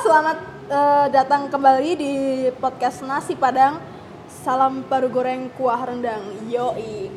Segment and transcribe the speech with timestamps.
[0.00, 0.38] selamat
[0.72, 2.12] eh, datang kembali di
[2.56, 3.76] podcast Nasi Padang.
[4.32, 6.24] Salam paru goreng kuah rendang.
[6.48, 7.12] Yoi.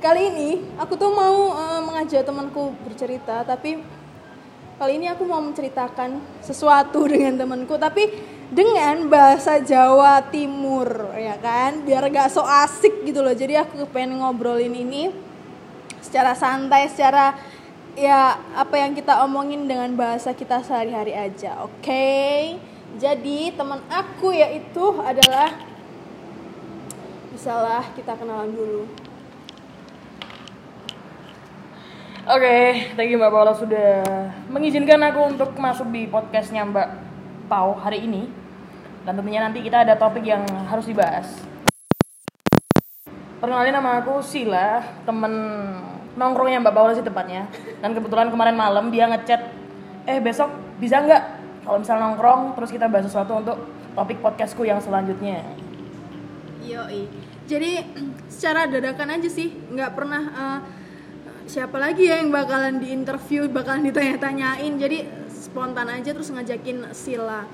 [0.00, 3.84] Kali ini aku tuh mau eh, mengajak temanku bercerita, tapi
[4.80, 8.08] kali ini aku mau menceritakan sesuatu dengan temanku, tapi
[8.48, 11.84] dengan bahasa Jawa Timur, ya kan?
[11.84, 13.36] Biar gak so asik gitu loh.
[13.36, 15.12] Jadi aku pengen ngobrolin ini
[16.00, 17.36] secara santai, secara
[17.92, 22.08] ya apa yang kita omongin dengan bahasa kita sehari-hari aja, oke?
[22.96, 25.52] Jadi teman aku yaitu adalah
[27.34, 28.86] misalnya kita kenalan dulu.
[32.24, 34.00] Oke, thank you Mbak Paula sudah
[34.48, 36.88] mengizinkan aku untuk masuk di podcastnya Mbak
[37.52, 38.24] Pau hari ini.
[39.04, 41.28] Dan tentunya nanti kita ada topik yang harus dibahas.
[43.44, 45.34] Perkenalin nama aku Sila, temen
[46.14, 47.46] nongkrongnya Mbak Paula sih tepatnya.
[47.78, 49.40] Dan kebetulan kemarin malam dia ngechat,
[50.04, 51.22] eh besok bisa nggak
[51.62, 53.56] kalau misal nongkrong terus kita bahas sesuatu untuk
[53.92, 55.42] topik podcastku yang selanjutnya.
[56.60, 57.06] Yoi.
[57.44, 57.76] Jadi
[58.26, 60.58] secara dadakan aja sih, nggak pernah eh,
[61.44, 64.72] siapa lagi ya yang bakalan diinterview, bakalan ditanya-tanyain.
[64.74, 67.44] Jadi spontan aja terus ngajakin Sila.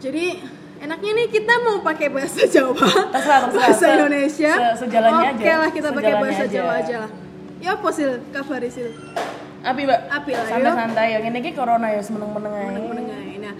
[0.00, 0.40] Jadi
[0.80, 3.52] enaknya nih kita mau pakai bahasa Jawa, Terserah, terserah.
[3.52, 4.52] bahasa Indonesia.
[4.52, 5.54] se- sejalannya Oke aja.
[5.56, 6.52] lah kita pakai bahasa aja.
[6.54, 7.10] Jawa aja lah.
[7.64, 8.92] Ya apa sil, kabar sil?
[9.64, 12.76] Api Mbak, Api lah, santai-santai yang ini ki corona ya semeneng-meneng aja.
[12.76, 13.20] Mendengar.
[13.40, 13.54] Nah,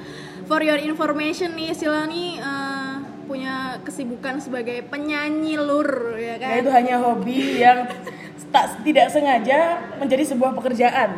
[0.44, 6.48] for your information nih Sila nih eh, punya kesibukan sebagai penyanyi lur ya kan?
[6.52, 7.88] Ya itu hanya hobi yang
[8.52, 11.16] tak tidak sengaja menjadi sebuah pekerjaan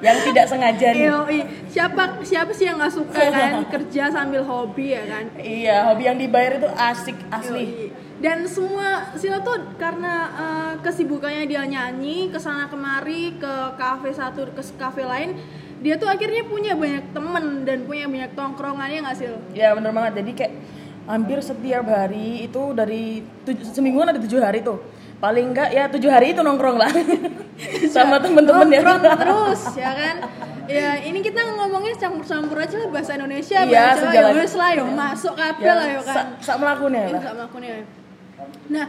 [0.00, 1.12] yang tidak sengaja nih.
[1.12, 1.40] Yoi.
[1.68, 5.24] Siapa siapa sih yang nggak suka kan kerja sambil hobi ya kan?
[5.36, 7.64] Iya, hobi yang dibayar itu asik asli.
[7.68, 8.05] Yoi.
[8.16, 14.48] Dan semua Sila tuh karena eh, kesibukannya dia nyanyi ke sana kemari ke kafe satu
[14.48, 15.36] ke kafe lain,
[15.78, 19.28] dia tuh akhirnya punya banyak temen dan punya banyak tongkrongannya nggak sih?
[19.52, 20.12] Ya bener banget.
[20.16, 20.52] Jadi kayak
[21.06, 23.04] hampir setiap hari itu dari
[23.44, 24.80] tuj- semingguan ada tujuh hari tuh.
[25.16, 26.92] Paling enggak ya tujuh hari itu nongkrong lah
[27.94, 28.80] sama temen-temen ya.
[28.82, 30.16] Nongkrong terus ya kan?
[30.66, 34.32] Ya ini kita ngomongnya campur-campur aja lah bahasa Indonesia, Iya, bahasa Jawa ya sejalan.
[34.34, 36.14] wes lah yo masuk kafe Ya, lah yo kan.
[36.16, 37.46] sa- sak melakukannya Ini lah.
[37.54, 37.84] nih.
[38.66, 38.84] Nah,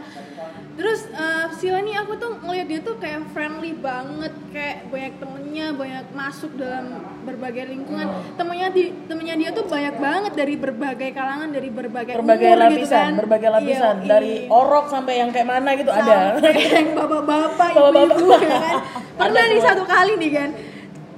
[0.74, 5.66] terus eh, Sila nih aku tuh ngeliat dia tuh kayak friendly banget, kayak banyak temennya,
[5.72, 6.84] banyak masuk dalam
[7.22, 8.06] berbagai lingkungan.
[8.34, 12.76] Temennya di temennya dia tuh banyak banget dari berbagai kalangan, dari berbagai Berbagai umur lapisan,
[12.76, 13.10] gitu kan.
[13.16, 14.50] berbagai lapisan Iya, dari iya.
[14.50, 16.16] orok sampai yang kayak mana gitu ada.
[16.34, 18.76] Sampai yang bapak-bapak, ibu-ibu ya kan.
[19.18, 20.50] Pernah Ada nih satu kali nih kan.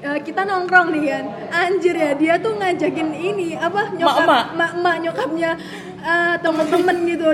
[0.00, 1.24] eh, kita nongkrong nih kan.
[1.50, 4.44] Anjir ya, dia tuh ngajakin ini apa nyokap Mak-mak.
[4.54, 5.50] mak-mak nyokapnya
[6.00, 7.26] eh, temen-temen gitu.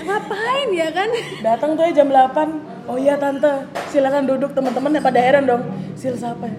[0.00, 1.08] Ngapain ya kan?
[1.40, 5.62] Datang tuh ya jam 8 Oh iya tante, silakan duduk teman-teman ya pada heran dong.
[5.94, 6.50] Sil siapa?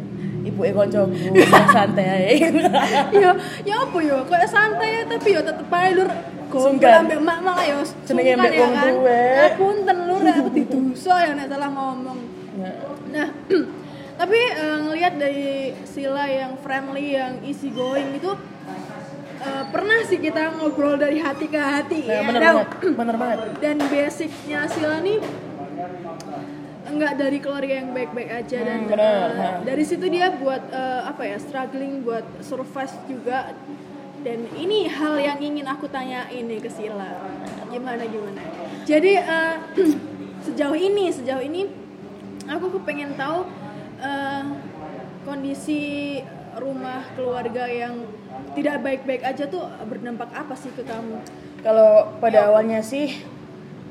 [0.41, 1.38] Ibu Eko Koncoku,
[1.75, 2.50] santai aja.
[3.13, 3.29] ya
[3.62, 6.09] ya apa ya kayak santai ya tapi ya tetep aja lur
[6.52, 6.79] Sungkan.
[6.81, 8.91] Gombal ambek mak-mak ya Jenenge sungkan ambek ya wong kan.
[8.96, 9.24] tuwe.
[9.38, 12.19] Ya punten lur aku diduso ya nek salah ngomong.
[13.12, 13.28] Nah,
[14.19, 15.50] tapi eh, ngelihat dari
[15.84, 18.31] Sila yang friendly, yang easy going itu
[19.62, 22.22] eh, pernah sih kita ngobrol dari hati ke hati Nah, ya.
[22.24, 23.40] bener Dan- banget, bener banget.
[23.60, 25.20] Dan basicnya Sila nih
[26.84, 29.50] enggak dari keluarga yang baik-baik aja dan Hmm, bener, eh, ha.
[29.64, 33.54] dari situ dia buat eh, apa ya struggling buat survive juga
[34.20, 37.16] dan ini hal yang ingin aku tanyain nih ke Sila
[37.70, 38.42] gimana gimana
[38.84, 39.56] jadi eh,
[40.46, 41.70] sejauh ini sejauh ini
[42.46, 43.48] aku kepengen tahu
[43.98, 44.44] eh,
[45.22, 46.20] kondisi
[46.54, 48.04] rumah keluarga yang
[48.57, 51.19] tidak baik-baik aja tuh berdampak apa sih ke kamu
[51.62, 53.22] Kalau pada awalnya sih,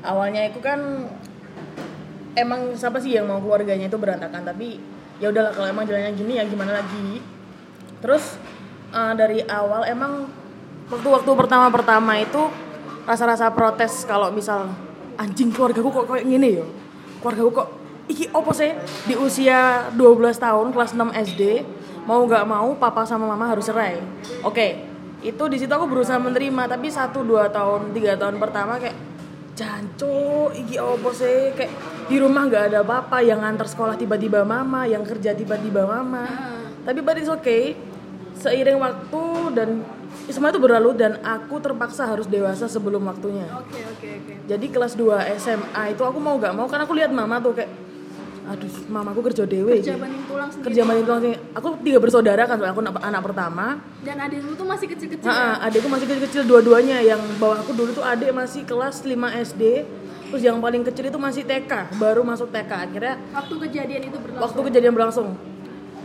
[0.03, 1.07] awalnya itu kan
[2.35, 4.79] emang siapa sih yang mau keluarganya itu berantakan tapi
[5.23, 7.23] ya udahlah kalau emang jalannya gini ya gimana lagi.
[8.03, 8.35] Terus
[8.91, 10.27] eh, dari awal emang
[10.91, 12.51] waktu-waktu pertama-pertama itu
[13.07, 14.67] rasa-rasa protes kalau misal
[15.15, 16.67] anjing keluargaku kok kayak gini yo.
[17.23, 17.67] Keluargaku kok
[18.11, 18.75] iki opo sih
[19.07, 21.41] di usia 12 tahun kelas 6 SD
[22.05, 24.01] mau nggak mau papa sama mama harus cerai.
[24.41, 24.81] Oke,
[25.21, 28.97] itu di situ aku berusaha menerima tapi satu dua tahun tiga tahun pertama kayak
[29.53, 31.53] janco iki opo sih?
[31.53, 31.71] Kayak
[32.09, 36.25] di rumah nggak ada papa yang antar sekolah tiba-tiba mama yang kerja tiba-tiba mama.
[36.81, 37.77] Tapi but it's okay.
[38.41, 39.23] Seiring waktu
[39.53, 39.69] dan
[40.25, 43.45] semua itu berlalu dan aku terpaksa harus dewasa sebelum waktunya.
[43.53, 44.33] Oke oke oke.
[44.49, 47.69] Jadi kelas 2 SMA itu aku mau nggak mau karena aku lihat mama tuh kayak
[48.41, 50.65] aduh mamaku kerja dewe kerja banding tulang sendiri.
[50.71, 51.37] Kerja banding tulang sendiri.
[51.53, 53.65] aku tiga bersaudara kan soalnya aku anak, pertama.
[54.01, 55.69] Dan adikmu tuh masih kecil-kecil Nah, ya?
[55.69, 56.97] adikku masih kecil-kecil dua-duanya.
[57.05, 59.13] Yang bawah aku dulu tuh adik masih kelas 5
[59.53, 59.63] SD
[60.31, 64.43] terus yang paling kecil itu masih TK baru masuk TK akhirnya waktu kejadian itu berlangsung.
[64.47, 65.27] waktu kejadian berlangsung.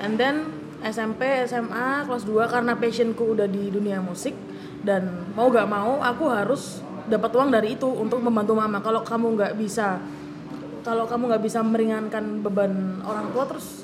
[0.03, 0.51] And then
[0.83, 4.35] SMP SMA kelas 2 karena passionku udah di dunia musik.
[4.87, 8.83] Dan mau gak mau aku harus dapat uang dari itu untuk membantu mama.
[8.83, 9.99] Kalau kamu nggak bisa
[10.87, 13.83] kalau kamu nggak bisa meringankan beban orang tua terus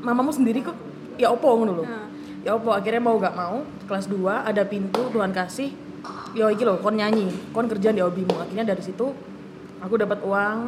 [0.00, 0.74] mamamu sendiri kok
[1.20, 2.08] ya opo ngono loh Nah.
[2.42, 5.70] ya opo akhirnya mau gak mau kelas 2 ada pintu Tuhan kasih
[6.32, 8.34] yo iki loh kon nyanyi kon kerja di hobimu.
[8.40, 9.12] Akhirnya dari situ
[9.84, 10.58] aku dapat uang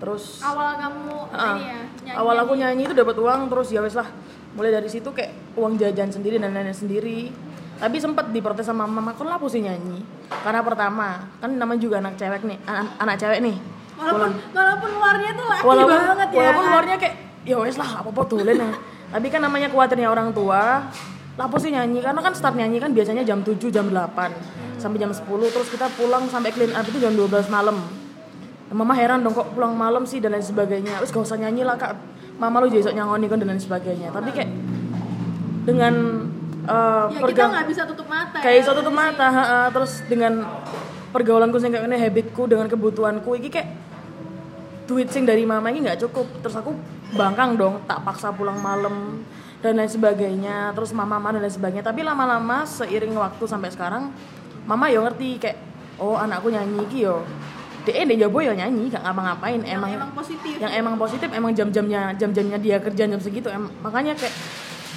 [0.00, 3.92] terus awal kamu ini ya nyanyi awal aku nyanyi itu dapat uang terus ya wes
[3.92, 4.08] lah
[4.56, 7.28] mulai dari situ kayak uang jajan sendiri dan lain-lain sendiri.
[7.76, 10.00] Tapi sempat diprotes sama mama kok lapo sih nyanyi?
[10.42, 13.56] Karena pertama kan namanya juga anak cewek nih anak, anak cewek nih
[14.00, 16.38] walaupun walaupun luarnya tuh laki walaupun banget ya.
[16.40, 17.14] walaupun luarnya kayak
[17.44, 18.72] ya wes lah apa apa tulen ya.
[19.10, 20.86] Tapi kan namanya khawatirnya orang tua
[21.34, 21.98] lapo sih nyanyi?
[21.98, 25.90] Karena kan start nyanyi kan biasanya jam 7 jam 8 sampai jam 10 terus kita
[25.98, 27.76] pulang sampai clean up itu jam 12 malam.
[28.70, 30.22] Mama heran dong kok pulang malam sih?
[30.22, 31.02] Dan lain sebagainya.
[31.02, 31.98] Terus gak usah nyanyi lah kak.
[32.38, 34.14] Mama lu jadi sok nyangoni kan dan lain sebagainya.
[34.14, 34.50] Tapi kayak
[35.66, 35.94] dengan
[36.64, 38.62] eh, ya kita nggak bisa tutup mata kayak ya.
[38.64, 39.58] iso tutup mata ha, ha.
[39.68, 40.46] terus dengan
[41.10, 43.68] pergaulanku sing kayak ngene habitku dengan kebutuhanku iki kayak
[44.90, 46.26] duit sing dari mama ini nggak cukup.
[46.42, 46.74] Terus aku
[47.14, 49.22] bangkang dong tak paksa pulang malam
[49.62, 50.74] dan lain sebagainya.
[50.74, 51.86] Terus mama mama dan lain sebagainya.
[51.86, 54.10] Tapi lama-lama seiring waktu sampai sekarang
[54.66, 55.58] mama yo ngerti kayak
[56.02, 57.22] oh anakku nyanyi iki yo.
[57.86, 59.62] Dia dia jabo yo nyanyi gak ngapa-ngapain.
[59.62, 60.54] Yang emang emang positif.
[60.58, 63.46] yang emang positif emang jam-jamnya jam-jamnya dia kerja jam segitu.
[63.46, 64.34] Em- makanya kayak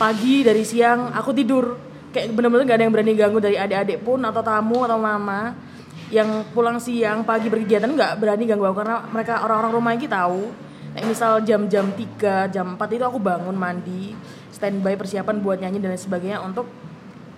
[0.02, 1.78] pagi dari siang aku tidur.
[2.10, 5.73] Kayak bener-bener gak ada yang berani ganggu dari adik-adik pun atau tamu atau mama
[6.10, 10.52] yang pulang siang pagi berkegiatan nggak berani ganggu aku karena mereka orang-orang rumah ini tahu.
[10.94, 14.14] Kayak misal jam-jam 3 jam 4 itu aku bangun mandi
[14.54, 16.70] standby persiapan buat nyanyi dan lain sebagainya untuk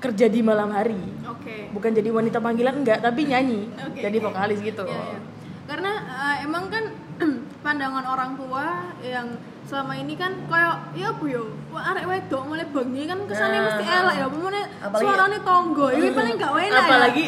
[0.04, 1.00] kerja di malam hari.
[1.24, 1.72] Oke.
[1.72, 3.72] Bukan jadi wanita panggilan enggak tapi nyanyi.
[3.80, 5.20] Oke, jadi vokalis gitu Iya, iya.
[5.66, 6.84] Karena eh, emang kan
[7.66, 12.68] pandangan orang tua yang selama ini kan kayak ya bu yo wah, arek wedok mulai
[12.70, 16.82] bengi kan kesannya Nah, mesti elek ya apalagi- suaranya tonggo ini paling gak enak ya.
[16.86, 17.26] Apalagi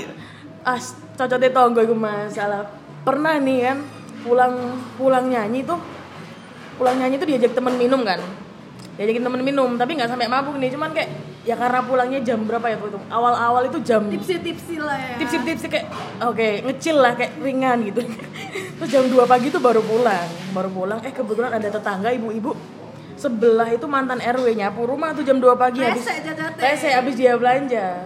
[0.61, 0.85] as
[1.17, 2.69] cocoknya tonggo itu masalah
[3.01, 3.77] pernah nih kan
[4.21, 4.53] pulang
[4.95, 5.79] pulang nyanyi tuh
[6.77, 8.21] pulang nyanyi tuh diajak temen minum kan?
[8.97, 10.73] Diajakin temen minum tapi nggak sampai mabuk nih.
[10.73, 11.09] Cuman kayak
[11.45, 12.99] ya karena pulangnya jam berapa ya itu?
[13.09, 15.15] Awal-awal itu jam tipsi-tipsi lah ya.
[15.21, 15.85] Tipsi-tipsi kayak
[16.21, 18.01] oke ngecil lah kayak ringan gitu.
[18.77, 20.27] Terus jam 2 pagi tuh baru pulang.
[20.53, 20.99] Baru pulang.
[21.01, 22.53] Eh kebetulan ada tetangga ibu-ibu.
[23.17, 26.89] Sebelah itu mantan RW nyapu rumah tuh jam 2 pagi habis Rese jajate.
[26.93, 28.05] habis dia belanja.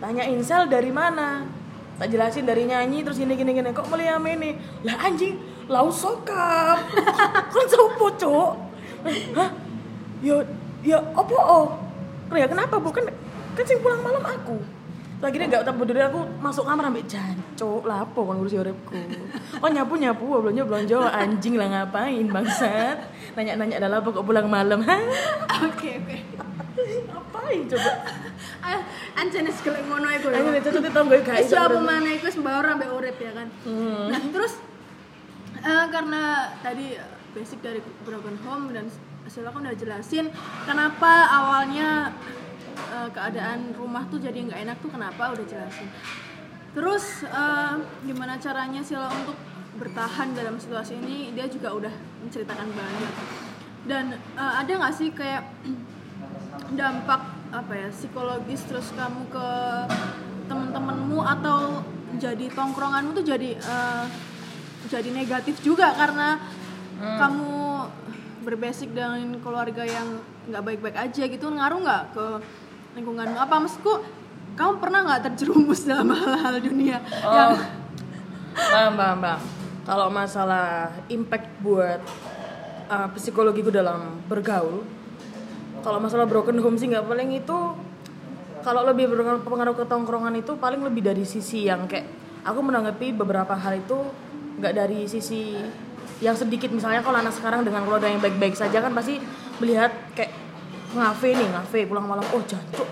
[0.00, 1.59] Tanyain sel dari mana
[2.00, 3.76] tak jelasin dari nyanyi terus ini gini gini.
[3.76, 4.56] Kok meliam ini?
[4.88, 5.36] Lah anjing
[5.68, 6.80] lau sokap.
[7.52, 8.70] Kan sopo cok
[9.36, 9.50] hah?
[10.20, 10.36] Ya
[10.84, 11.66] ya opo oh?
[12.32, 13.08] Ya kenapa bukan
[13.56, 14.56] kan sing pulang malam aku.
[15.20, 18.96] Lagi dia nggak berdiri aku masuk kamar ambil jancok lapo kan ngurusi uripku?
[19.60, 22.96] Oh nyapu nyapu belanja belanja anjing lah ngapain bangsat?
[23.36, 24.80] Nanya nanya adalah kok pulang malam?
[24.88, 25.02] Hah?
[25.68, 26.16] oke oke.
[26.80, 27.92] Ngapain coba?
[28.64, 28.80] Ah,
[29.16, 32.38] anjene segelek ngono iku lho nih cocok ditonggo gak Wis iso apa mana iku wis
[32.38, 33.48] mbaur ambek urip ya kan.
[34.10, 34.52] Nah, terus
[35.60, 36.22] eh, karena
[36.62, 36.86] tadi
[37.34, 38.86] basic dari broken home dan
[39.30, 40.26] Sila kan udah jelasin
[40.66, 42.10] kenapa awalnya
[42.90, 45.86] eh, keadaan rumah tuh jadi nggak enak tuh kenapa udah jelasin.
[46.74, 47.74] Terus eh,
[48.06, 49.38] gimana caranya Sila untuk
[49.78, 51.94] bertahan dalam situasi ini dia juga udah
[52.26, 53.14] menceritakan banyak.
[53.86, 55.46] Dan eh, ada nggak sih kayak
[56.78, 59.48] dampak apa ya psikologis terus kamu ke
[60.46, 61.82] temen-temenmu atau
[62.18, 64.04] jadi tongkronganmu tuh jadi eh,
[64.90, 66.38] jadi negatif juga karena
[67.00, 67.60] kamu
[68.44, 72.26] berbasic dengan keluarga yang nggak baik-baik aja gitu ngaruh nggak ke
[72.98, 73.36] lingkunganmu?
[73.36, 74.02] Apa maksudku
[74.56, 77.56] kamu pernah nggak terjerumus dalam hal-hal dunia yang
[78.50, 79.40] Oh, paham, paham, paham.
[79.86, 82.02] Kalau masalah impact buat
[82.90, 84.82] uh, psikologiku dalam bergaul,
[85.80, 87.58] kalau masalah broken home sih nggak paling itu
[88.60, 92.04] kalau lebih berpengaruh ke tongkrongan itu paling lebih dari sisi yang kayak
[92.44, 93.96] aku menanggapi beberapa hal itu
[94.60, 95.56] nggak dari sisi
[96.20, 96.68] yang sedikit.
[96.68, 99.16] Misalnya kalau anak sekarang dengan keluarga yang baik-baik saja kan pasti
[99.56, 100.32] melihat kayak
[100.92, 102.88] ngafe nih ngafe pulang malam oh jancuk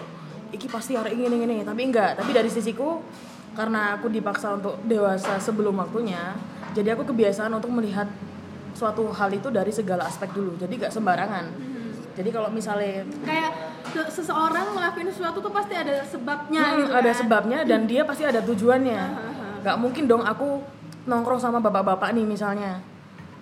[0.54, 3.02] iki pasti hari ini ini tapi enggak tapi dari sisiku
[3.58, 6.38] karena aku dipaksa untuk dewasa sebelum waktunya
[6.78, 8.06] jadi aku kebiasaan untuk melihat
[8.78, 10.54] suatu hal itu dari segala aspek dulu.
[10.54, 11.50] Jadi gak sembarangan
[12.18, 13.50] jadi kalau misalnya kayak
[13.86, 17.14] se- seseorang ngelakuin sesuatu tuh pasti ada sebabnya Hmm, gitu ada kan.
[17.14, 18.98] sebabnya dan dia pasti ada tujuannya.
[19.62, 20.58] Nggak mungkin dong aku
[21.06, 22.82] nongkrong sama bapak-bapak nih misalnya.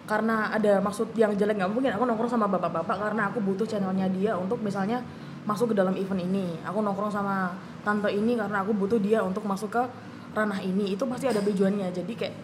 [0.04, 4.06] Karena ada maksud yang jelek nggak mungkin aku nongkrong sama bapak-bapak karena aku butuh channelnya
[4.06, 5.00] dia untuk misalnya
[5.42, 6.60] masuk ke dalam event ini.
[6.62, 9.82] Aku nongkrong sama tante ini karena aku butuh dia untuk masuk ke
[10.30, 10.92] ranah ini.
[10.92, 11.90] Itu pasti ada tujuannya.
[11.90, 12.34] Jadi kayak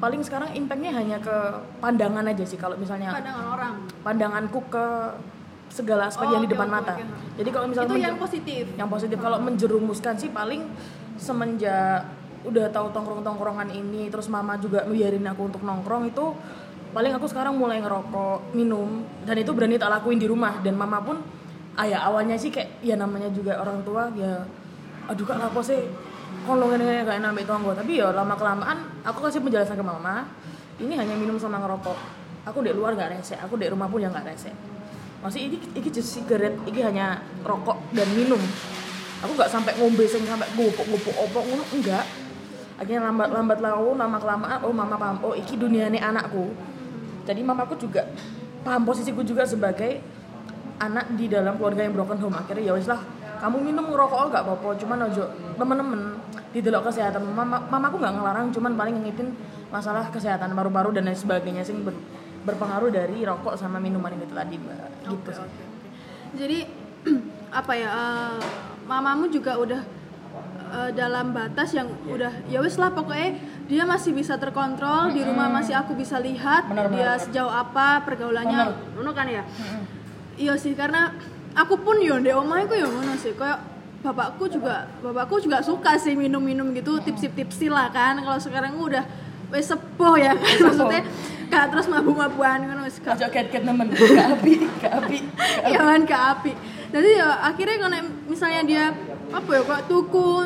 [0.00, 1.36] paling sekarang impactnya hanya ke
[1.76, 3.74] pandangan aja sih kalau misalnya pandangan orang.
[4.00, 4.86] Pandanganku ke
[5.70, 6.92] segala aspek Oh, yang di depan oke, mata.
[6.98, 7.04] oke.
[7.38, 8.64] Jadi kalau misalnya itu yang positif?
[8.74, 9.16] yang positif.
[9.16, 10.66] Kalau menjerumuskan sih paling
[11.14, 12.04] semenjak
[12.42, 16.32] udah tahu tongkrong-tongkrongan ini terus mama juga biarin aku untuk nongkrong itu
[16.90, 20.58] paling aku sekarang mulai ngerokok minum dan itu berani tak lakuin di rumah.
[20.60, 21.22] Dan mama pun
[21.78, 24.42] ayah awalnya sih kayak ya namanya juga orang tua ya
[25.06, 25.80] aduh kak apa sih?
[26.40, 30.24] Kalau ngene kayak nambah tonggo tapi ya lama kelamaan aku kasih penjelasan ke mama
[30.80, 32.18] ini hanya minum sama ngerokok.
[32.48, 34.54] Aku di luar nggak resek aku di rumah pun ya nggak resek
[35.20, 38.40] masih ini ini just cigarette ini hanya rokok dan minum.
[39.20, 42.04] Aku nggak sampai ngombe sing sampai gopok gopok opok ngono enggak.
[42.80, 46.48] Akhirnya lambat lambat lalu lama kelamaan oh mama paham oh iki ini anakku.
[47.28, 48.08] Jadi mamaku juga
[48.64, 50.00] paham posisiku juga sebagai
[50.80, 52.40] anak di dalam keluarga yang broken home.
[52.40, 53.04] Akhirnya ya wis lah
[53.44, 55.24] kamu minum ngerokok nggak apa-apa cuman ojo
[55.60, 56.00] temen-temen
[56.56, 57.28] di delok kesehatan.
[57.28, 59.36] Mama mamaku nggak ngelarang cuman paling ngingetin
[59.68, 61.84] masalah kesehatan paru-paru dan lain sebagainya sing
[62.40, 64.88] berpengaruh dari rokok sama minuman itu tadi mbak.
[65.04, 65.48] Gitu sih.
[66.30, 66.58] jadi
[67.60, 68.38] apa ya eh,
[68.86, 69.80] mamamu juga udah
[70.72, 75.46] eh, dalam batas yang udah ya wes lah pokoknya dia masih bisa terkontrol di rumah
[75.46, 77.22] masih aku bisa lihat Benar, dia benar.
[77.22, 78.74] sejauh apa pergaulannya.
[78.98, 79.46] Ngono kan ya?
[80.34, 81.14] Iya sih karena
[81.54, 83.30] aku pun yo ndek omahku yo ngono sih.
[83.38, 83.62] Kayak
[84.00, 88.18] bapakku juga bapakku juga suka sih minum-minum gitu tipsi-tipsi lah kan.
[88.18, 89.06] Kalau sekarang udah
[89.50, 90.32] wes sepuh ya.
[90.32, 91.02] Kan maksudnya
[91.48, 93.18] gak terus mabuk-mabukan ngono wis gak.
[93.18, 93.90] Ajak ket-ket nemen.
[93.90, 95.18] Ke api ke api
[95.66, 96.52] ya kan ke api.
[96.90, 98.84] Jadi ya akhirnya kalau misalnya dia
[99.30, 100.42] apa ya kok tuku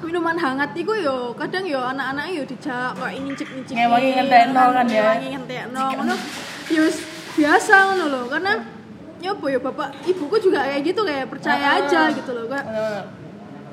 [0.00, 4.62] minuman hangat itu yo kadang yo anak-anak yo dijak kok ini cik cik Ngewangi ngentekno
[4.72, 4.94] kan ya.
[5.02, 5.84] ngewangi ngentekno.
[5.96, 6.14] Ngono
[6.68, 6.98] ya wis
[7.34, 8.52] biasa ngono loh karena
[9.18, 11.78] ya apa ya bapak ibuku juga kayak gitu kayak percaya Ah.
[11.82, 13.04] aja gitu loh kayak Bener-bener.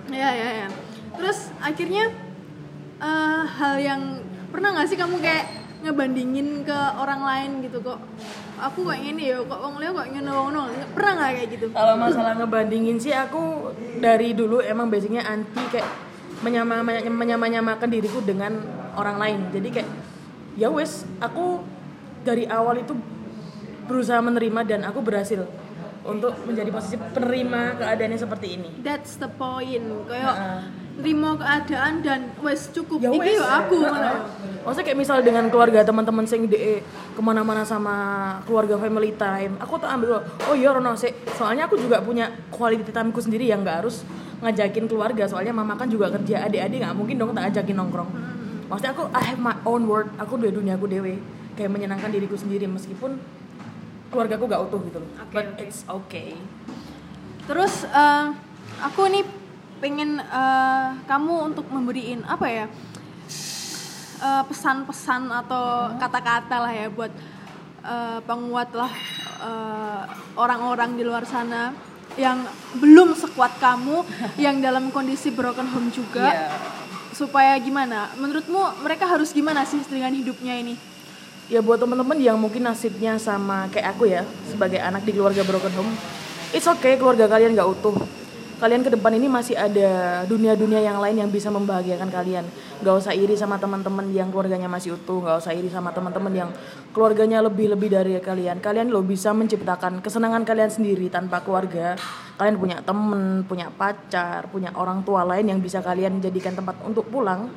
[0.09, 0.67] ya ya ya
[1.13, 2.05] terus akhirnya
[2.97, 4.01] eh, hal yang
[4.53, 5.45] pernah nggak sih kamu kayak
[5.83, 7.99] ngebandingin ke orang lain gitu kok
[8.61, 10.49] aku kayak gini ya kok wong liya kok ngene wong
[10.93, 15.89] pernah nggak kayak gitu Kalau masalah ngebandingin sih aku dari dulu emang basicnya anti kayak
[16.45, 16.85] menyama
[17.39, 18.59] menyamakan diriku dengan
[18.99, 19.39] orang lain.
[19.55, 19.89] Jadi kayak
[20.59, 21.63] ya wes aku
[22.21, 22.93] dari awal itu
[23.89, 25.43] berusaha menerima dan aku berhasil
[26.03, 28.69] untuk menjadi posisi penerima keadaannya seperti ini.
[28.83, 30.59] that's the point kayak Heeh.
[30.93, 34.29] Nerimo keadaan dan wes cukup Ya iki yo aku ngono.
[34.63, 37.95] Maksudnya kayak misal dengan keluarga teman-teman sing de ke mana-mana sama
[38.45, 41.11] keluarga family time, aku tuh ambil oh iya Rono sih.
[41.35, 44.05] Soalnya aku juga punya quality timeku sendiri yang nggak harus
[44.39, 45.25] ngajakin keluarga.
[45.27, 48.09] Soalnya mama kan juga kerja, adik-adik nggak mungkin dong tak ajakin nongkrong.
[48.71, 51.19] Maksudnya aku I have my own world, aku dua dunia aku dewe,
[51.59, 53.19] kayak menyenangkan diriku sendiri meskipun
[54.13, 55.09] keluarga aku gak utuh gitu loh.
[55.17, 55.65] Oke, But oke.
[55.65, 56.37] it's okay.
[57.43, 58.25] terus eh,
[58.79, 59.42] aku nih
[59.83, 62.65] pengen eh, kamu untuk memberiin apa ya
[64.23, 67.11] eh, pesan-pesan atau kata-kata lah ya buat
[67.83, 68.93] eh, penguat lah
[70.39, 71.75] orang-orang di luar sana
[72.15, 72.47] yang
[72.79, 74.07] belum sekuat kamu
[74.47, 76.31] yang dalam kondisi broken home juga.
[76.31, 76.47] Iya.
[77.13, 78.09] supaya gimana?
[78.17, 80.73] Menurutmu mereka harus gimana sih dengan hidupnya ini?
[81.45, 85.69] Ya buat teman-teman yang mungkin nasibnya sama kayak aku ya sebagai anak di keluarga broken
[85.77, 85.93] home
[86.49, 87.93] it's okay keluarga kalian nggak utuh
[88.63, 92.47] kalian ke depan ini masih ada dunia-dunia yang lain yang bisa membahagiakan kalian.
[92.79, 96.49] Nggak usah iri sama teman-teman yang keluarganya masih utuh nggak usah iri sama teman-teman yang
[96.95, 98.63] keluarganya lebih-lebih dari kalian.
[98.63, 101.99] Kalian lo bisa menciptakan kesenangan kalian sendiri tanpa keluarga.
[102.39, 107.11] Kalian punya temen punya pacar punya orang tua lain yang bisa kalian jadikan tempat untuk
[107.11, 107.51] pulang.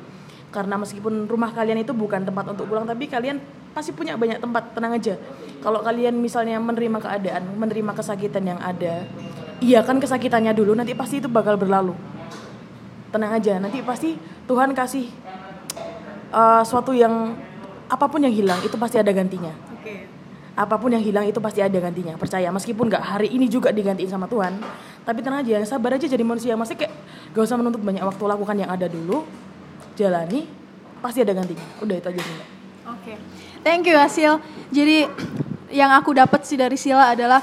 [0.51, 3.39] Karena meskipun rumah kalian itu bukan tempat untuk pulang tapi kalian
[3.71, 4.75] pasti punya banyak tempat.
[4.75, 5.15] Tenang aja.
[5.63, 9.07] Kalau kalian misalnya menerima keadaan menerima kesakitan yang ada
[9.63, 11.93] iya kan kesakitannya dulu nanti pasti itu bakal berlalu.
[13.09, 15.07] Tenang aja nanti pasti Tuhan kasih
[16.31, 17.33] uh, suatu yang
[17.87, 19.53] apa pun yang hilang itu pasti ada gantinya.
[19.79, 20.07] Oke.
[20.57, 22.17] Apa pun yang hilang itu pasti ada gantinya.
[22.19, 24.59] Percaya meskipun nggak hari ini juga digantiin sama Tuhan
[25.07, 26.53] tapi tenang aja sabar aja jadi manusia.
[26.59, 26.91] Masih kayak
[27.31, 29.23] gak usah menuntut banyak waktu lakukan yang ada dulu
[29.95, 30.43] jalani
[30.99, 31.63] pasti ada gantinya.
[31.79, 32.37] Udah itu aja sih.
[32.87, 33.13] Oke,
[33.63, 34.43] thank you Hasil.
[34.71, 35.07] Jadi
[35.71, 37.39] yang aku dapat sih dari Sila adalah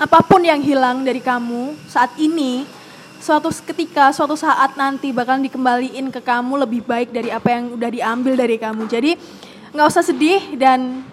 [0.00, 2.64] apa pun yang hilang dari kamu saat ini,
[3.20, 7.90] suatu ketika, suatu saat nanti bakal dikembaliin ke kamu lebih baik dari apa yang udah
[7.92, 8.88] diambil dari kamu.
[8.88, 9.16] Jadi
[9.72, 11.04] nggak usah sedih dan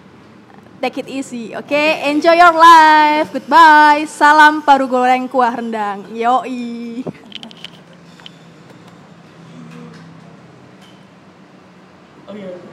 [0.80, 1.84] take it easy, oke?
[2.04, 3.28] Enjoy your life.
[3.32, 4.08] Goodbye.
[4.08, 6.08] Salam paru goreng kuah rendang.
[6.16, 7.04] Yoi.
[12.30, 12.69] oh iya